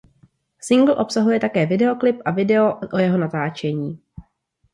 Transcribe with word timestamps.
Singl 0.59 0.91
obsahuje 0.91 1.39
také 1.39 1.65
videoklip 1.65 2.21
a 2.25 2.31
video 2.31 2.79
o 2.93 2.97
jeho 2.97 3.17
natáčení. 3.17 3.99